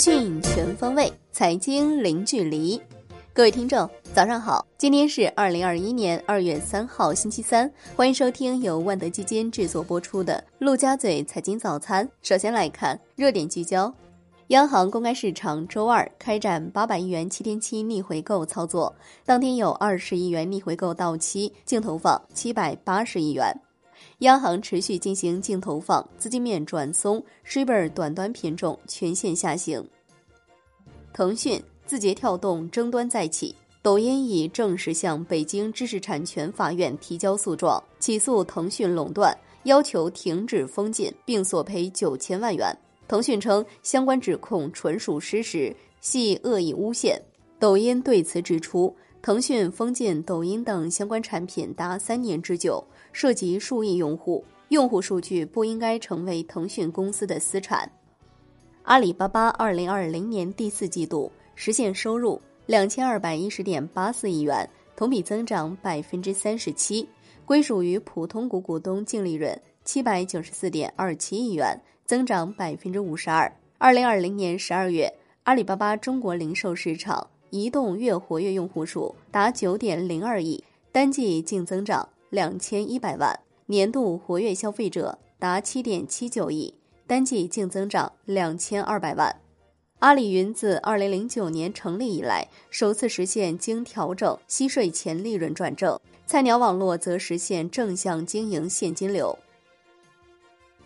[0.00, 2.80] 讯全方位，财经零距离。
[3.34, 4.66] 各位听众，早上好！
[4.78, 7.70] 今天是二零二一年二月三号，星期三。
[7.94, 12.06] 欢迎收听由万德基金制作播出的《陆家嘴财经早餐》。
[12.22, 13.92] 首先来看热点聚焦：
[14.46, 18.94] 央行公开市场周二开展八百亿元七天期逆回购操作，
[19.26, 23.54] 当天有二十亿元逆回购到期，净投放七百八十亿元。
[24.20, 29.82] 央行持续进行净投放，资金面转松，Shibor 短端品种全线下行。
[31.12, 42.76] 腾讯、字节跳动争端再起，抖音已正式向北京知识产权法院提交诉状，起诉腾讯垄断，要求停止封禁并索赔九千万元。
[43.08, 47.20] 腾讯称相关指控纯属失实，系恶意诬陷。
[47.58, 48.94] 抖音对此指出。
[49.22, 52.82] 腾讯封禁抖音等相关产品达三年之久，
[53.12, 57.90] 涉及数亿用户，用户数据不应该成为腾讯公司的私产。
[58.82, 67.08] 阿里巴巴二零二零年第四季度实现收入两千二百一十点八四亿元，同比增长百分之三十七，
[67.44, 73.52] 归属于普通股股东净利润七百九十四点二七亿元，增长百分之五十二。
[73.78, 75.12] 二零二零年十二月，
[75.44, 77.26] 阿里巴巴中国零售市场。
[77.52, 80.62] 移动月活跃用户数达九点零二亿，
[80.92, 83.34] 单季净增长两千一百万；
[83.66, 86.72] 年度活跃消费者达七点七九亿，
[87.06, 89.36] 单季净增长两千二百万。
[89.98, 96.00] 阿里云自二零零九年成立以来，首次实现经调整息税前利润转正。
[96.26, 99.38] 菜鸟网络则实现正向经营现金流。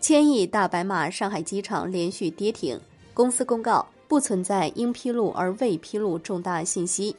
[0.01, 2.79] 千亿大白马上海机场连续跌停，
[3.13, 3.87] 公司公告。
[4.07, 7.15] 不存在应披露而未披露重大信息。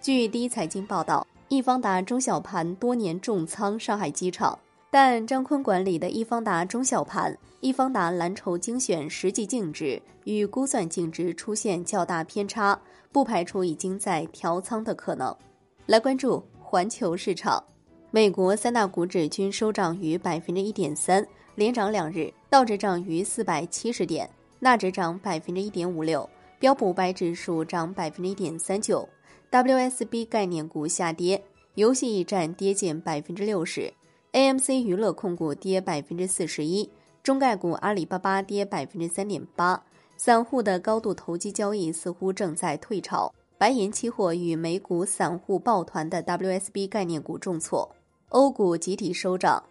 [0.00, 4.58] 据第一财经报道，易方达中小盘多年重仓上海机场，
[4.90, 12.80] 但张坤管理的易方达中小盘、易方达蓝筹精选实际净值与估算净值出现较大偏差，
[13.12, 15.36] 不排除已经在调仓的可能。
[15.84, 17.62] 来关注环球市场，
[18.10, 21.22] 美国三大股指均收涨逾百分之一点三，
[21.56, 24.26] 连涨两日，道指涨逾四百七十点。
[24.58, 26.26] 纳指涨百分之一点五六，
[26.58, 29.06] 标普五百指数涨百分之一点三九
[29.52, 33.92] ，WSB 概念股下跌，游戏驿站跌近百分之六十
[34.32, 36.90] ，AMC 娱乐控股跌百分之四十一，
[37.22, 39.84] 中概股阿里巴巴跌百分之三点八，
[40.16, 47.94] 散户的高度投机交易似乎正在退潮，白银期货与美股散户抱团的 WSB 概念股重挫，
[48.30, 49.62] 欧股集体收涨，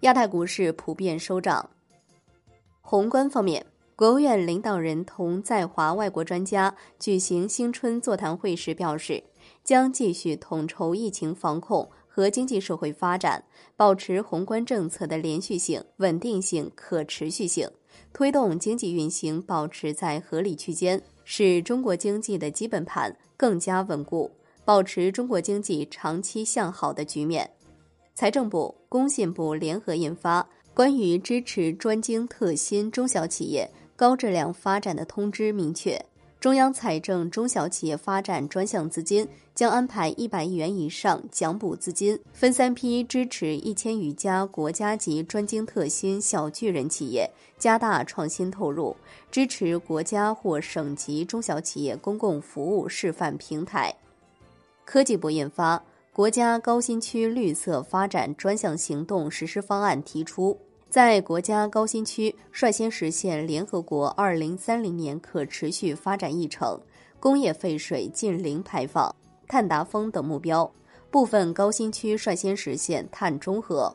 [0.00, 1.68] 亚太股市普遍收涨。
[2.80, 3.66] 宏观方面。
[3.96, 9.22] 国务院领导人同在华外国专家举行新春座谈会时表示，
[9.62, 13.44] 将继续统筹疫情防控和经济社会发展，
[13.76, 17.70] 保持宏观政策的连续性、稳定性、可持续性，
[18.12, 24.28] 推动经济运行保持在合理区间，使中国经济的基本盘更加稳固，
[24.64, 27.48] 保持中国经济长期向好的局面。
[28.16, 30.42] 财政部、工信部联合印发
[30.74, 33.70] 《关于支持专精特新中小企业》。
[33.96, 36.04] 高质量发展的通知明确，
[36.40, 48.96] 中央财政中小企业发展专项资金将安排一百亿元以上奖补资金，分三批支持一千余家国家级专精特新小巨人企业加大创新投入，
[49.30, 53.94] 支持国家或省级中小企业公共服务示范平台。
[54.84, 55.78] 科技部印发
[56.12, 60.58] 《国家高新区绿色发展专项行动实施方案》，提出。
[60.94, 66.80] 在国家高新区率先实现联合国二零三零年可持续发展议程、
[67.18, 69.12] 工业废水近零排放、
[69.48, 70.70] 碳达峰等目标，
[71.10, 73.92] 部分高新区率先实现碳中和。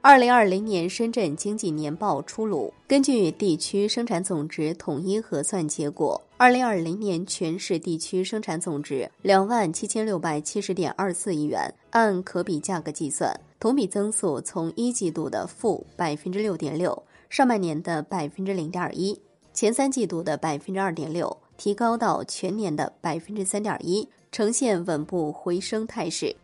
[0.00, 2.74] 二零二零年深圳经济年报出炉。
[2.88, 19.20] 根据地区生产总值统一核算结果，二零二零年全市地区生产总值两万七千六百七十点二四亿元，按可比价格计算，同比增速从一季度的负百分之六点六，上半年的百分之零点一，
[19.52, 26.34] 前三季度的百分之二点六，提高到全年的百分之三点一，呈现稳步回升态势。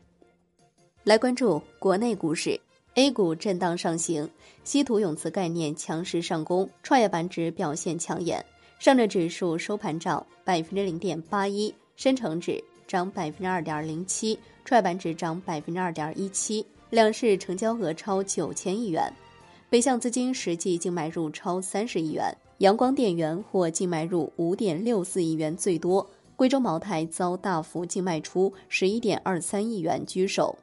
[1.05, 2.61] 来关注国内股市。
[2.95, 4.29] A 股震荡上行，
[4.65, 8.45] 稀土永磁概念强势上攻，创业板指表现抢眼。
[8.79, 16.67] 上证指数收盘涨百分之零点八一，深成指涨百分之二点零七，创业板指涨百分之二点一七。
[16.93, 19.11] 两市成交额超九千亿元，
[19.71, 26.07] 北向资金实际净买入超三十亿元，阳光电源或净买入五点六四亿元最多，
[26.37, 30.55] 贵州茅台遭大幅净卖出十一点二三亿元居首。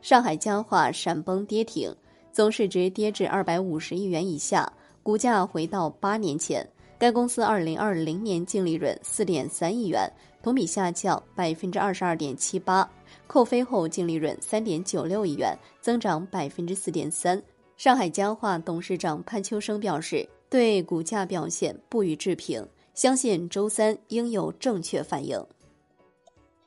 [0.00, 1.94] 上海家化闪崩跌停，
[2.32, 4.72] 总市值跌至二百五十亿元以下，
[5.02, 6.66] 股价回到八年前。
[6.98, 10.10] 该公司二零二零年净利润四点三亿元，
[10.42, 12.90] 同比下降百分之二十二点七八，
[13.28, 17.40] 扣非后净利润三点九六亿元，增长百分之四点三。
[17.76, 25.40] 上海家化董事长潘秋生表示，对股价表现不予置评，相信周三应有正确反应。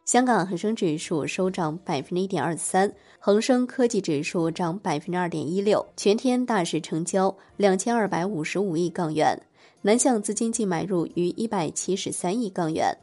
[0.05, 9.37] 香港恒生指数收涨百分之一点二三，恒生科技指数涨百分之二点一六，全天大市成交两千二百五十五亿港元，
[9.81, 12.95] 南向资金净买入逾一百七十三亿港元。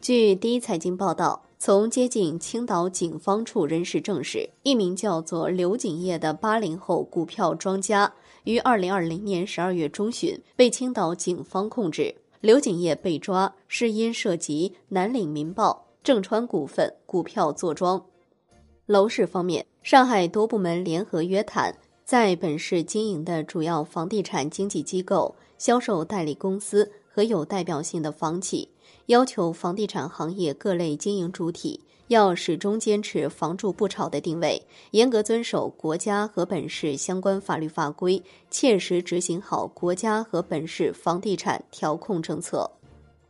[0.00, 8.14] 据第一财经报道，从接近青岛警方处人士证实，一名叫做刘景业的八零后股票庄家，
[8.44, 12.14] 于二零二零年十二月中旬被青岛警方控制。
[12.40, 18.00] 刘景业被抓是因涉及南岭民报、正川股份股票坐庄。
[18.86, 28.68] 楼市方面，上海多部门联合约谈在本市经营的主要房地产经纪机构、销售代理公司和有代表性的房企，
[29.06, 31.80] 要求房地产行业各类经营主体。
[32.08, 34.62] 要始终坚持“房住不炒”的定位，
[34.92, 42.70] 严格遵守国家和本市相关法律法规，切实执行好国家和本市房地产调控政策。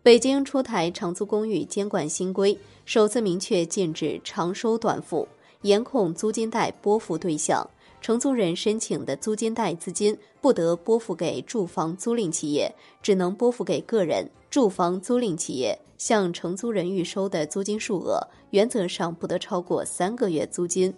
[0.02, 5.26] 北京出台长租公寓监管新规，首次明确禁止长收短付，
[5.62, 7.66] 严控租金贷拨付对象。
[8.00, 12.72] 承租人申请的租金贷资金不得拨付给住房租赁企业，
[13.02, 14.30] 只能拨付给个人。
[14.48, 18.20] 住房租赁企业向承租人预收的租金数额，
[18.50, 20.94] 原则上不得超过三个月租金。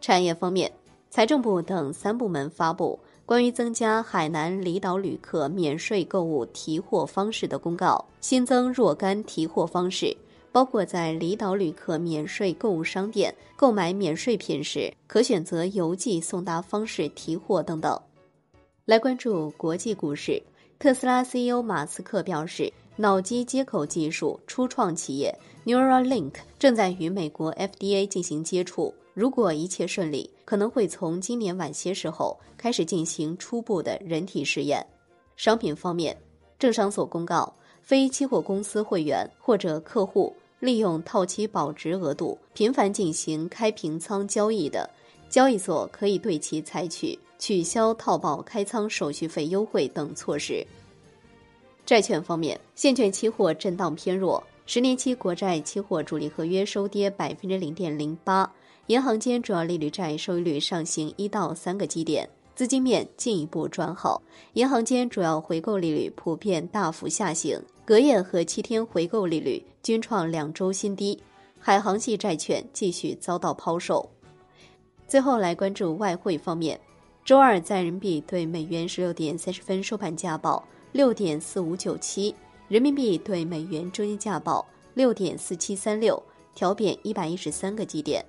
[0.00, 0.72] 产业方面，
[1.10, 10.16] 财政部等三部门发布关于增加海南离岛旅客免税购物提货方式的公告，新增若干提货方式。
[10.52, 17.98] 包括在离岛旅客免税购物商店购买免税品时，可选择邮寄送达方式提货等等。
[18.84, 20.42] 来关注国际股市，
[20.78, 25.34] 特斯拉 CEO 马斯克表示，脑机接口技术初创企业
[25.64, 34.86] Neuralink 正在与美国 FDA 进行接触，如果一切顺利，可能会从今年晚些时候开始进行初步的人体试验。
[35.36, 36.14] 商品方面，
[36.58, 40.34] 证商所公告，非期货公司会员或者客户。
[40.62, 44.88] 利用套期保值额度频繁进行开平仓交易的
[45.28, 50.64] 交易所，可以对其采取取消套保开仓手续费优惠等措施。
[51.84, 58.48] 债券方面，现券期货震荡偏弱，十年期国债期货主力合约收跌百分之零点零八，
[58.86, 62.30] 银行间主要利率债收益率上行一到三个基点。
[62.54, 64.22] 资金面进一步转好，
[64.52, 71.22] 银行间主要回购利率普遍大幅下行，隔夜和七天回购利率均创两周新低。
[71.64, 74.10] 海航系债券继续遭到抛售。
[75.06, 76.80] 最后来关注外汇方面，
[77.24, 82.34] 周二在人民币对美元十六点三十分收盘价报六点四五九七，
[82.66, 86.20] 人民币对美元中间价报六点四七三六，
[86.52, 88.24] 调贬一百一十三个基点。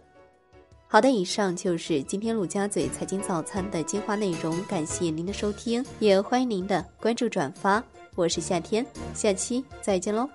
[0.88, 7.84] 好的，以上就是今天陆家嘴财经早餐的精华内容，感谢您的收听，也欢迎您的关注转发。
[8.16, 10.30] 我是夏天，下期再见喽。